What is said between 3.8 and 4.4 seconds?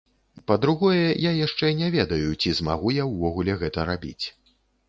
рабіць.